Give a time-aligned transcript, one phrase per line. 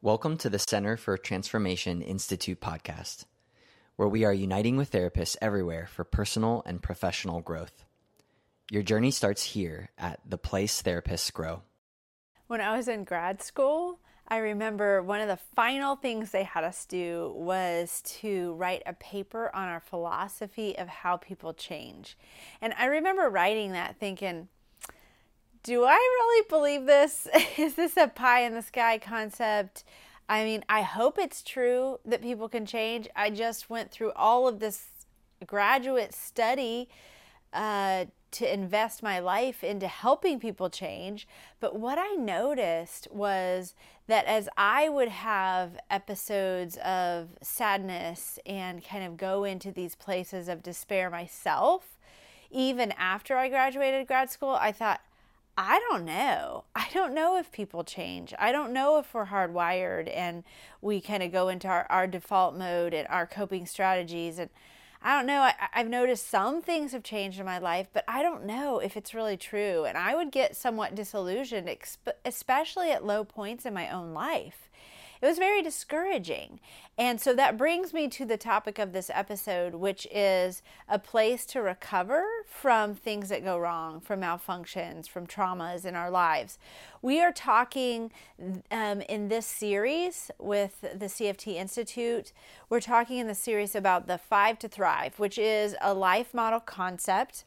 [0.00, 3.24] Welcome to the Center for Transformation Institute podcast,
[3.96, 7.84] where we are uniting with therapists everywhere for personal and professional growth.
[8.70, 11.62] Your journey starts here at the place therapists grow.
[12.46, 13.98] When I was in grad school,
[14.28, 18.92] I remember one of the final things they had us do was to write a
[18.92, 22.16] paper on our philosophy of how people change.
[22.60, 24.46] And I remember writing that thinking,
[25.62, 27.26] do I really believe this?
[27.58, 29.84] Is this a pie in the sky concept?
[30.28, 33.08] I mean, I hope it's true that people can change.
[33.16, 34.86] I just went through all of this
[35.46, 36.88] graduate study
[37.52, 41.26] uh, to invest my life into helping people change.
[41.60, 43.74] But what I noticed was
[44.06, 50.48] that as I would have episodes of sadness and kind of go into these places
[50.48, 51.98] of despair myself,
[52.50, 55.00] even after I graduated grad school, I thought,
[55.60, 56.66] I don't know.
[56.76, 58.32] I don't know if people change.
[58.38, 60.44] I don't know if we're hardwired and
[60.80, 64.38] we kind of go into our, our default mode and our coping strategies.
[64.38, 64.50] And
[65.02, 65.40] I don't know.
[65.40, 68.96] I, I've noticed some things have changed in my life, but I don't know if
[68.96, 69.84] it's really true.
[69.84, 71.68] And I would get somewhat disillusioned,
[72.24, 74.70] especially at low points in my own life
[75.20, 76.60] it was very discouraging.
[76.96, 81.46] And so that brings me to the topic of this episode, which is a place
[81.46, 86.58] to recover from things that go wrong, from malfunctions, from traumas in our lives.
[87.02, 88.12] We are talking
[88.70, 92.32] um, in this series with the CFT Institute,
[92.68, 96.60] we're talking in the series about the Five to Thrive, which is a life model
[96.60, 97.44] concept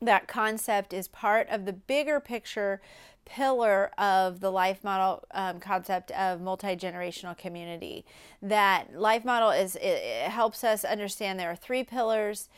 [0.00, 2.80] that concept is part of the bigger picture
[3.28, 8.04] pillar of the life model um, concept of multi-generational community.
[8.40, 12.48] That life model is it, it helps us understand there are three pillars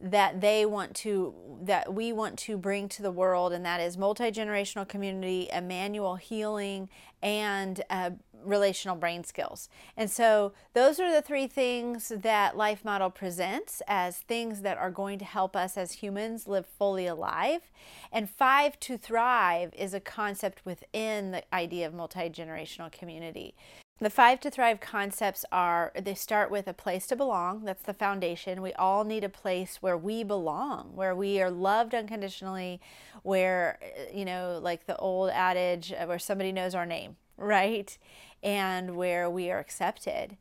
[0.00, 3.98] that they want to that we want to bring to the world and that is
[3.98, 6.88] multi-generational community Immanuel healing
[7.22, 8.10] and uh,
[8.42, 9.68] relational brain skills.
[9.96, 14.90] And so those are the three things that life model presents as things that are
[14.90, 17.70] going to help us as humans live fully alive.
[18.10, 23.54] And five to thrive is a concept within the idea of multi-generational community
[24.00, 27.64] the five to thrive concepts are they start with a place to belong.
[27.64, 28.62] That's the foundation.
[28.62, 32.80] We all need a place where we belong where we are loved unconditionally
[33.22, 37.96] where eh, you know like the old adage eh, where somebody knows our name right?
[38.42, 40.36] And where we are accepted.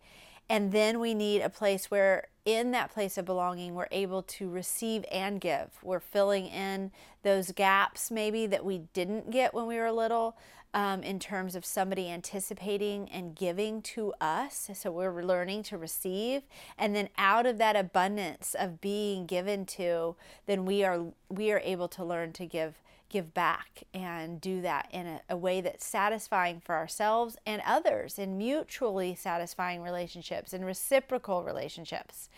[0.49, 4.49] And then we need a place where in that place of belonging we're able to
[4.49, 5.69] receive and give.
[5.83, 6.91] We're filling in
[7.21, 10.37] those gaps maybe that we didn't get when we were little
[10.74, 14.69] um, in terms of somebody anticipating and giving to us.
[14.74, 16.44] So we're learning to receive,
[16.78, 20.16] and then out of that abundance of being given to,
[20.46, 22.75] then we are we are able to learn to give
[23.09, 28.19] give back and do that in a, a way that's satisfying for ourselves and others
[28.19, 32.30] in mutually satisfying relationships and reciprocal relationships.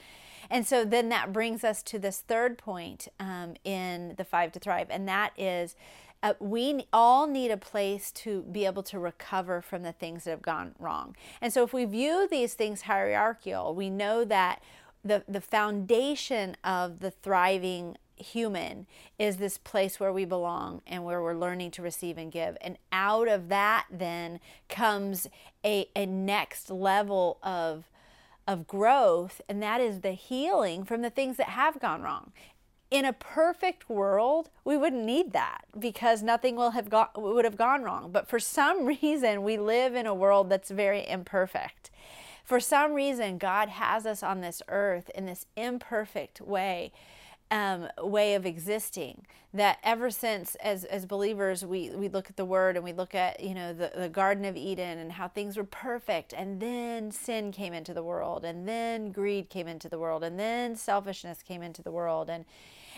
[0.49, 4.59] And so then that brings us to this third point um, in the Five to
[4.59, 5.75] Thrive, and that is
[6.23, 10.31] uh, we all need a place to be able to recover from the things that
[10.31, 11.15] have gone wrong.
[11.41, 14.61] And so if we view these things hierarchical, we know that
[15.03, 18.85] the, the foundation of the thriving human
[19.17, 22.55] is this place where we belong and where we're learning to receive and give.
[22.61, 24.39] And out of that then
[24.69, 25.27] comes
[25.65, 27.85] a, a next level of
[28.47, 32.33] of growth, and that is the healing from the things that have gone wrong
[32.91, 37.57] in a perfect world, we wouldn't need that because nothing will have got, would have
[37.57, 38.11] gone wrong.
[38.11, 41.89] But for some reason, we live in a world that's very imperfect.
[42.43, 46.91] For some reason, God has us on this earth in this imperfect way.
[47.51, 52.45] Um, way of existing that ever since as as believers we we look at the
[52.45, 55.57] word and we look at you know the, the garden of eden and how things
[55.57, 59.99] were perfect and then sin came into the world and then greed came into the
[59.99, 62.45] world and then selfishness came into the world and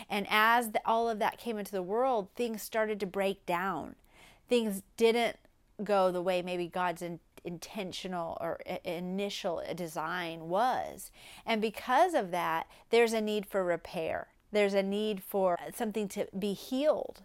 [0.08, 3.94] and as the, all of that came into the world, things started to break down.
[4.48, 5.36] Things didn't
[5.82, 11.10] go the way maybe God's in, intentional or initial design was.
[11.44, 14.28] And because of that, there's a need for repair.
[14.54, 17.22] There's a need for something to be healed.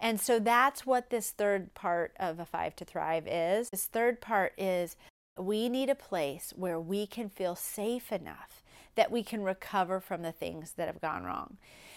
[0.00, 3.70] And so that's what this third part of a five to thrive is.
[3.70, 4.96] This third part is
[5.38, 8.62] we need a place where we can feel safe enough
[8.94, 11.56] that we can recover from the things that have gone wrong.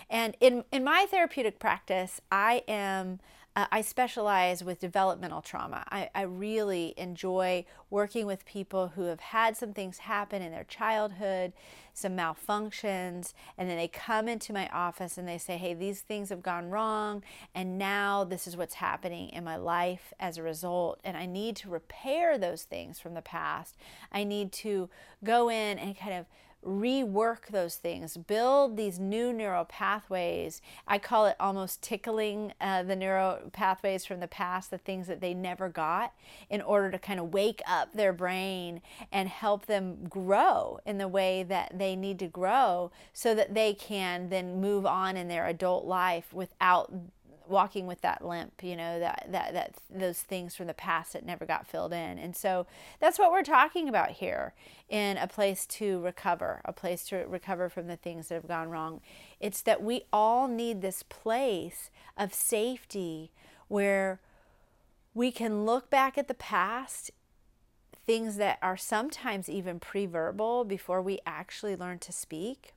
[0.09, 3.19] And in, in my therapeutic practice, I am
[3.55, 5.85] uh, I specialize with developmental trauma.
[5.91, 10.63] I, I really enjoy working with people who have had some things happen in their
[10.63, 11.53] childhood,
[11.93, 16.29] some malfunctions, and then they come into my office and they say, Hey, these things
[16.29, 17.23] have gone wrong,
[17.53, 20.99] and now this is what's happening in my life as a result.
[21.03, 23.77] And I need to repair those things from the past.
[24.11, 24.89] I need to
[25.23, 26.25] go in and kind of
[26.65, 30.61] rework those things, build these new neural pathways.
[30.87, 35.21] I call it almost tickling uh, the neural pathways from the past, the things that
[35.21, 36.13] they never got,
[36.49, 38.81] in order to kind of wake up their brain
[39.11, 43.73] and help them grow in the way that they need to grow so that they
[43.73, 46.91] can then move on in their adult life without
[47.47, 51.25] walking with that limp, you know, that, that, that those things from the past that
[51.25, 52.17] never got filled in.
[52.17, 52.65] And so
[52.99, 54.53] that's what we're talking about here
[54.89, 58.69] in a place to recover, a place to recover from the things that have gone
[58.69, 59.01] wrong.
[59.39, 63.31] It's that we all need this place of safety
[63.67, 64.19] where
[65.13, 67.11] we can look back at the past
[68.05, 72.73] things that are sometimes even pre-verbal before we actually learn to speak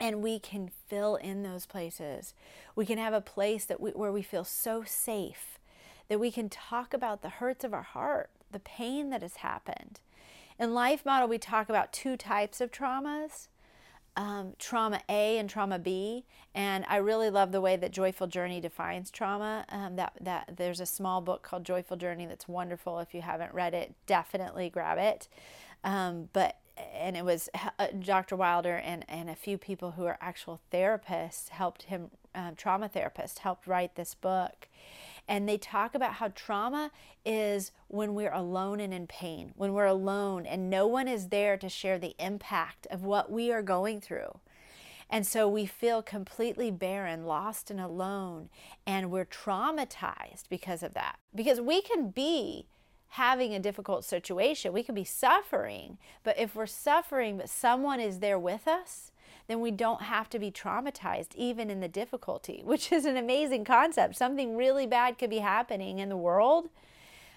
[0.00, 2.34] and we can fill in those places.
[2.74, 5.58] We can have a place that we, where we feel so safe
[6.08, 10.00] that we can talk about the hurts of our heart, the pain that has happened.
[10.58, 13.48] In Life Model, we talk about two types of traumas.
[14.14, 18.60] Um, trauma A and trauma B, and I really love the way that Joyful Journey
[18.60, 19.64] defines trauma.
[19.70, 22.98] Um, that that there's a small book called Joyful Journey that's wonderful.
[22.98, 25.28] If you haven't read it, definitely grab it.
[25.82, 26.58] Um, but
[26.94, 27.48] and it was
[27.78, 28.36] uh, Dr.
[28.36, 33.38] Wilder and, and a few people who are actual therapists helped him, um, trauma therapists
[33.38, 34.68] helped write this book.
[35.28, 36.90] And they talk about how trauma
[37.24, 41.56] is when we're alone and in pain, when we're alone and no one is there
[41.56, 44.40] to share the impact of what we are going through.
[45.08, 48.48] And so we feel completely barren, lost, and alone.
[48.86, 51.18] And we're traumatized because of that.
[51.34, 52.66] Because we can be
[53.12, 54.72] having a difficult situation.
[54.72, 59.12] We could be suffering, but if we're suffering, but someone is there with us,
[59.48, 63.66] then we don't have to be traumatized, even in the difficulty, which is an amazing
[63.66, 64.16] concept.
[64.16, 66.70] Something really bad could be happening in the world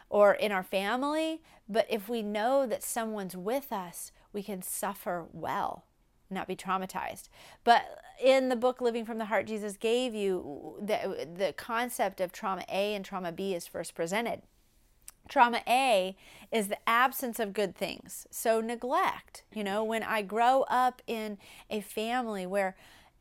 [0.10, 5.26] or in our family, but if we know that someone's with us, we can suffer
[5.34, 5.84] well
[6.28, 7.30] not be traumatized.
[7.64, 7.86] But
[8.22, 12.66] in the book Living from the Heart Jesus gave you the the concept of trauma
[12.68, 14.42] A and trauma B is first presented.
[15.28, 16.16] Trauma A
[16.52, 18.28] is the absence of good things.
[18.30, 19.44] So, neglect.
[19.54, 21.38] You know, when I grow up in
[21.70, 22.76] a family where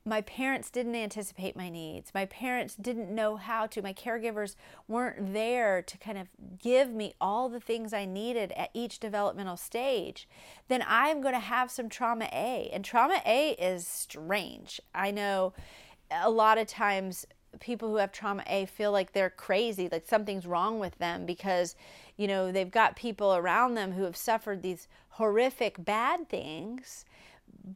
[0.07, 4.55] my parents didn't anticipate my needs, my parents didn't know how to, my caregivers
[4.87, 6.29] weren't there to kind of
[6.59, 10.29] give me all the things I needed at each developmental stage,
[10.69, 12.69] then I'm going to have some trauma A.
[12.71, 14.79] And trauma A is strange.
[14.95, 15.55] I know
[16.11, 17.25] a lot of times
[17.61, 21.77] people who have trauma A feel like they're crazy, like something's wrong with them because,
[22.17, 27.05] you know, they've got people around them who have suffered these horrific bad things,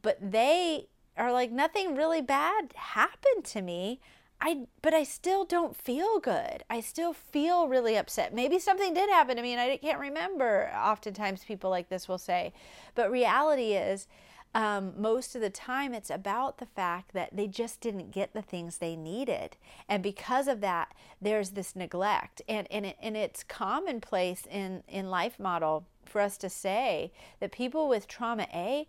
[0.01, 0.87] but they
[1.17, 3.99] are like nothing really bad happened to me.
[4.41, 6.63] I but I still don't feel good.
[6.69, 8.33] I still feel really upset.
[8.33, 10.71] Maybe something did happen to me and I can't remember.
[10.73, 12.53] Oftentimes people like this will say.
[12.95, 14.07] But reality is
[14.55, 18.41] um, most of the time it's about the fact that they just didn't get the
[18.41, 19.57] things they needed.
[19.87, 22.41] And because of that there's this neglect.
[22.47, 27.51] And and, it, and it's commonplace in in life model for us to say that
[27.51, 28.87] people with trauma a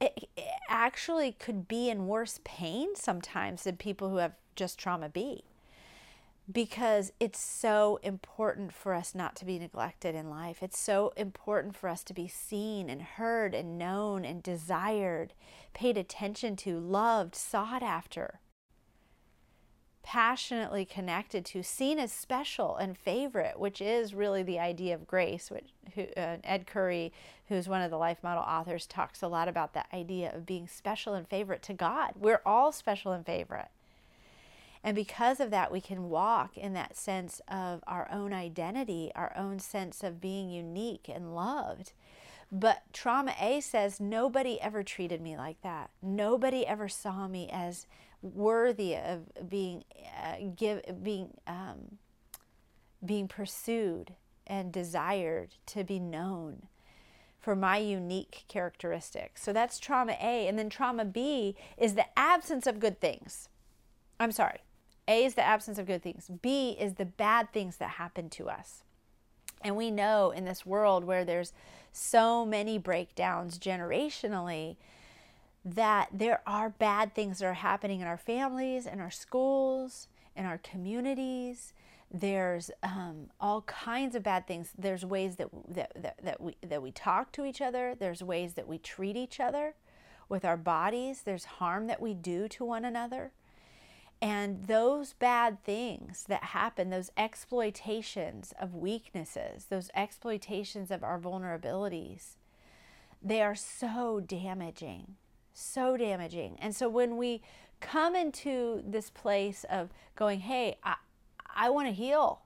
[0.00, 5.08] it, it actually could be in worse pain sometimes than people who have just trauma
[5.08, 5.42] b
[6.50, 10.62] because it's so important for us not to be neglected in life.
[10.62, 15.34] It's so important for us to be seen and heard and known and desired,
[15.74, 18.40] paid attention to, loved, sought after,
[20.02, 25.50] passionately connected to, seen as special and favorite, which is really the idea of grace.
[25.50, 27.10] Which who, uh, Ed Khouri,
[27.48, 30.66] who's one of the life model authors, talks a lot about that idea of being
[30.66, 32.12] special and favorite to God.
[32.16, 33.68] We're all special and favorite.
[34.82, 39.32] And because of that, we can walk in that sense of our own identity, our
[39.36, 41.92] own sense of being unique and loved.
[42.50, 45.90] But trauma A says nobody ever treated me like that.
[46.00, 47.86] Nobody ever saw me as
[48.22, 49.84] worthy of being
[50.22, 51.98] uh, give being um,
[53.04, 54.14] being pursued
[54.46, 56.66] and desired to be known
[57.38, 59.42] for my unique characteristics.
[59.42, 63.48] So that's trauma A, and then trauma B is the absence of good things.
[64.18, 64.60] I'm sorry.
[65.08, 66.30] A is the absence of good things.
[66.42, 68.84] B is the bad things that happen to us.
[69.62, 71.52] And we know in this world where there's
[71.90, 74.76] so many breakdowns generationally
[75.64, 80.44] that there are bad things that are happening in our families, in our schools, in
[80.44, 81.72] our communities.
[82.10, 84.70] There's um, all kinds of bad things.
[84.78, 87.94] There's ways that, that, that, that we that we talk to each other.
[87.98, 89.74] There's ways that we treat each other
[90.28, 91.22] with our bodies.
[91.22, 93.32] There's harm that we do to one another
[94.20, 102.36] and those bad things that happen those exploitations of weaknesses those exploitations of our vulnerabilities
[103.22, 105.16] they are so damaging
[105.58, 106.56] so damaging.
[106.60, 107.42] And so when we
[107.80, 110.96] come into this place of going hey i,
[111.54, 112.40] I want to heal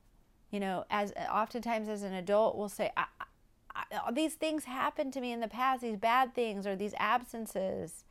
[0.50, 3.06] you know as oftentimes as an adult we'll say I,
[3.74, 8.04] I, these things happened to me in the past these bad things or these absences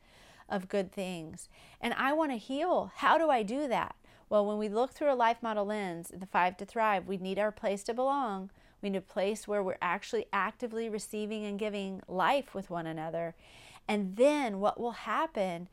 [0.48, 1.48] of good things.
[1.80, 2.92] And i want to heal.
[2.96, 3.96] How do i do that?
[4.28, 7.38] Well when we look through a life model lens the five to thrive we need
[7.38, 8.50] our place to belong.
[8.80, 13.36] We need a place where we're actually actively receiving and giving life with one another.
[13.86, 15.68] And then what will happen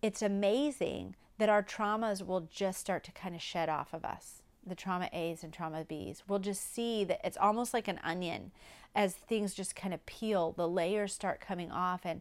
[0.00, 4.42] it's amazing that our traumas will just start to kind of shed off of us
[4.68, 6.22] the trauma A's and trauma B's.
[6.28, 8.52] We'll just see that it's almost like an onion
[8.94, 12.20] as things just kind of peel, the layers start coming off and,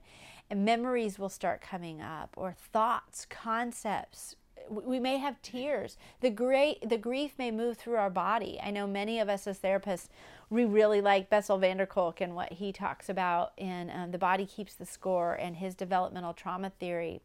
[0.50, 4.36] and memories will start coming up or thoughts, concepts.
[4.70, 5.98] We may have tears.
[6.20, 8.60] The great the grief may move through our body.
[8.62, 10.10] I know many of us as therapists,
[10.50, 14.18] we really like Bessel van der Kolk and what he talks about in um, The
[14.18, 17.22] Body Keeps the Score and his developmental trauma theory.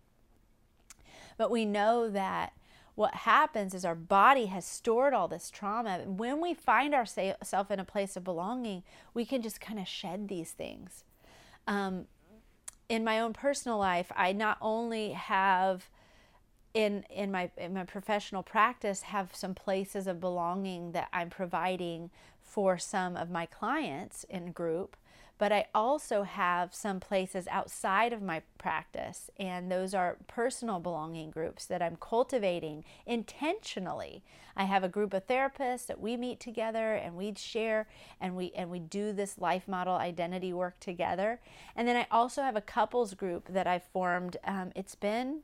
[1.36, 2.52] But we know that
[2.94, 6.00] what happens is our body has stored all this trauma.
[6.02, 8.82] And When we find ourselves in a place of belonging,
[9.14, 11.04] we can just kind of shed these things.
[11.66, 12.06] Um,
[12.88, 15.88] in my own personal life, I not only have
[16.74, 22.10] in in my in my professional practice have some places of belonging that I'm providing
[22.40, 24.96] for some of my clients in group,
[25.42, 31.32] but I also have some places outside of my practice, and those are personal belonging
[31.32, 34.22] groups that I'm cultivating intentionally.
[34.56, 37.88] I have a group of therapists that we meet together and we share
[38.20, 41.40] and we and we do this life model identity work together.
[41.74, 44.36] And then I also have a couples group that I formed.
[44.44, 45.40] Um, it's been,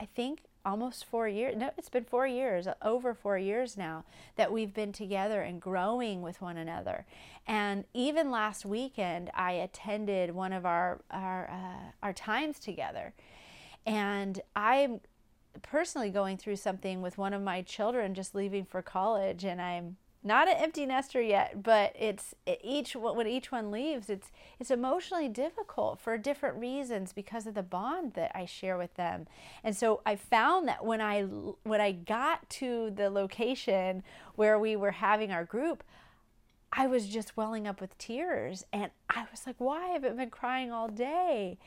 [0.00, 1.56] I think, almost four years.
[1.56, 4.04] No, it's been four years, over four years now,
[4.36, 7.06] that we've been together and growing with one another.
[7.46, 13.14] And even last weekend, I attended one of our our uh, our times together,
[13.86, 15.00] and I'm
[15.62, 19.96] personally going through something with one of my children just leaving for college, and I'm
[20.24, 25.28] not an empty nester yet, but it's each when each one leaves, it's it's emotionally
[25.28, 29.26] difficult for different reasons because of the bond that I share with them.
[29.62, 34.02] And so I found that when I when I got to the location
[34.34, 35.84] where we were having our group,
[36.72, 40.72] I was just welling up with tears and I was like, "Why haven't been crying
[40.72, 41.58] all day?"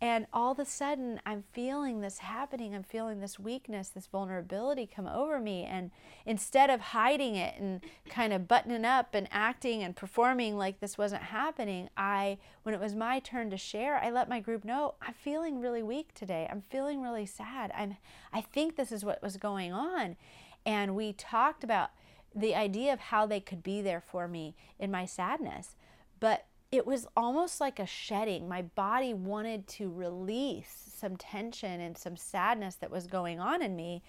[0.00, 2.72] And all of a sudden, I'm feeling this happening.
[2.72, 5.64] I'm feeling this weakness, this vulnerability come over me.
[5.64, 5.90] And
[6.24, 10.96] instead of hiding it and kind of buttoning up and acting and performing like this
[10.96, 14.94] wasn't happening, I, when it was my turn to share, I let my group know
[15.02, 16.46] I'm feeling really weak today.
[16.48, 17.72] I'm feeling really sad.
[17.76, 17.96] I'm,
[18.32, 20.16] I think this is what was going on.
[20.64, 21.90] And we talked about
[22.32, 25.74] the idea of how they could be there for me in my sadness.
[26.20, 28.48] But it was almost like a shedding.
[28.48, 33.74] My body wanted to release some tension and some sadness that was going on in
[33.74, 34.02] me.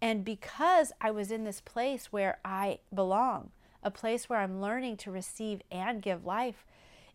[0.00, 3.50] And because I was in this place where I belong,
[3.82, 6.64] a place where I'm learning to receive and give life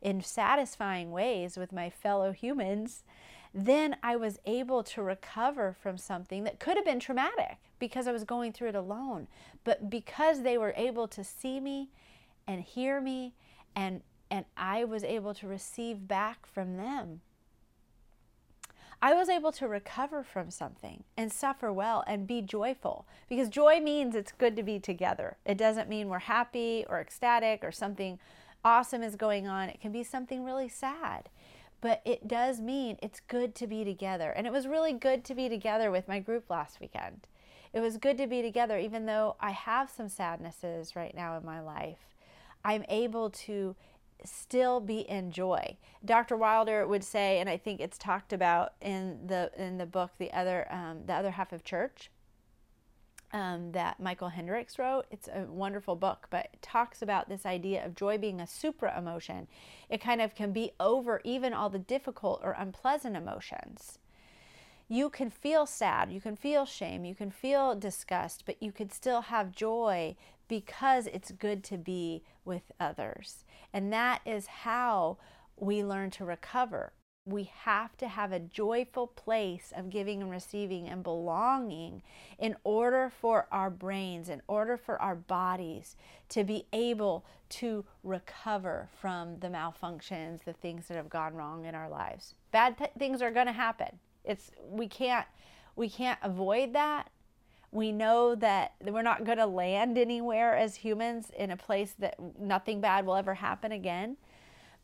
[0.02, 3.04] in satisfying ways with my fellow humans,
[3.54, 8.12] then I was able to recover from something that could have been traumatic because I
[8.12, 9.28] was going through it alone.
[9.64, 11.90] But because they were able to see me
[12.46, 13.34] and hear me
[13.76, 14.02] and
[14.34, 17.22] and I was able to receive back from them.
[19.00, 23.80] I was able to recover from something and suffer well and be joyful because joy
[23.80, 25.38] means it's good to be together.
[25.46, 28.18] It doesn't mean we're happy or ecstatic or something
[28.66, 29.70] awesome is going on.
[29.70, 31.30] It can be something really sad,
[31.80, 34.32] but it does mean it's good to be together.
[34.32, 37.28] And it was really good to be together with my group last weekend.
[37.72, 41.46] It was good to be together, even though I have some sadnesses right now in
[41.46, 42.00] my life.
[42.66, 43.76] I'm able to
[44.26, 45.78] still be in joy.
[46.04, 46.36] Dr.
[46.36, 50.32] Wilder would say, and I think it's talked about in the in the book, the
[50.34, 52.10] other um, the other half of church.
[53.32, 55.08] Um, that Michael Hendricks wrote.
[55.10, 58.96] It's a wonderful book, but it talks about this idea of joy being a supra
[58.96, 59.48] emotion.
[59.90, 63.98] It kind of can be over even all the difficult or unpleasant emotions.
[64.88, 68.92] You can feel sad, you can feel shame, you can feel disgust, but you can
[68.92, 70.16] still have joy
[70.48, 73.46] because it's good to be with others.
[73.74, 75.18] And that is how
[75.58, 76.94] we learn to recover
[77.26, 82.04] We have to have a joyful place of giving and receiving and belonging
[82.38, 85.96] in order for our brains, in order for our bodies
[86.30, 91.76] to be able to recover from the malfunctions, the things that have gone wrong in
[91.76, 92.36] our lives.
[92.52, 94.00] Bad th- things are going to happen.
[94.26, 95.28] It's we can't
[95.78, 97.10] we can't avoid that.
[97.74, 102.16] We know that we're not going to land anywhere as humans in a place that
[102.40, 104.18] nothing bad will ever happen again.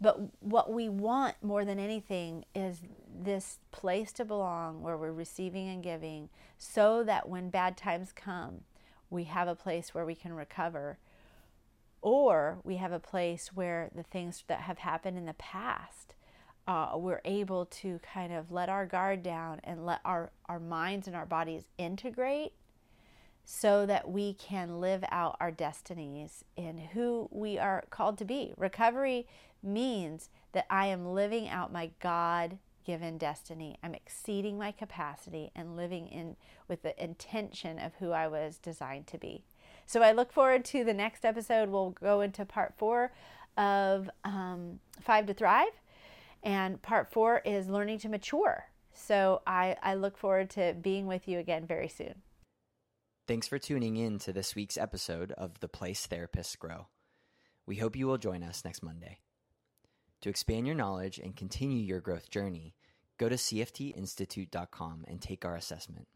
[0.02, 2.80] But what we want more than anything is
[3.16, 8.62] this place to belong where we're receiving and giving so that when bad times come,
[9.12, 10.98] we have a place where we can recover.
[12.02, 16.16] Or we have a place where the things that have happened in the past,
[16.68, 21.06] uh, we're able to kind of let our guard down and let our, our minds
[21.06, 22.54] and our bodies integrate
[23.52, 28.54] so that we can live out our destinies in who we are called to be.
[28.58, 29.26] Recovery
[29.64, 33.80] means that I am living out my God given destiny.
[33.82, 36.36] I'm exceeding my capacity and living in
[36.68, 39.46] with the intention of who I was designed to be.
[39.88, 41.70] So I look forward to the next episode.
[41.70, 43.14] We'll go into part four
[43.58, 45.74] of um, Five to Thrive,
[46.44, 48.66] and part four is learning to mature.
[48.94, 52.22] So I, I look forward to being with you again very soon.
[53.30, 56.88] Thanks for tuning in to this week's episode of The Place Therapists Grow.
[57.68, 59.20] We hope you will join us next Monday.
[60.22, 62.74] To expand your knowledge and continue your growth journey,
[63.20, 66.08] go to cftinstitute.com and take our assessment.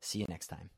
[0.00, 0.70] See you next time.